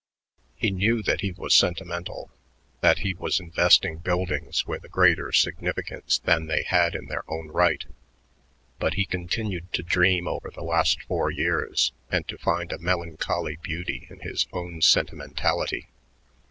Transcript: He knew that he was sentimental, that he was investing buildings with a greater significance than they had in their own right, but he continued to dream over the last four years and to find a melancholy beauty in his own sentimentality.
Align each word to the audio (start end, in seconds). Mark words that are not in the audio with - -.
He 0.55 0.71
knew 0.71 1.03
that 1.03 1.21
he 1.21 1.31
was 1.31 1.53
sentimental, 1.53 2.31
that 2.79 2.97
he 3.01 3.13
was 3.13 3.39
investing 3.39 3.97
buildings 3.99 4.65
with 4.65 4.83
a 4.83 4.89
greater 4.89 5.31
significance 5.31 6.17
than 6.17 6.47
they 6.47 6.63
had 6.63 6.95
in 6.95 7.05
their 7.05 7.23
own 7.31 7.49
right, 7.49 7.85
but 8.79 8.95
he 8.95 9.05
continued 9.05 9.71
to 9.73 9.83
dream 9.83 10.27
over 10.27 10.49
the 10.49 10.63
last 10.63 11.03
four 11.03 11.29
years 11.29 11.91
and 12.09 12.27
to 12.29 12.39
find 12.39 12.71
a 12.71 12.79
melancholy 12.79 13.57
beauty 13.61 14.07
in 14.09 14.21
his 14.21 14.47
own 14.51 14.81
sentimentality. 14.81 15.87